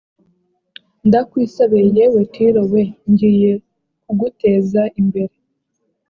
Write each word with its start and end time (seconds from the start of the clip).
ndakwibasiye 1.07 1.79
yewe 1.95 2.21
tiro 2.33 2.61
we 2.73 2.83
ngiye 3.11 3.51
kuguteza 4.03 4.81
imbere 4.99 5.35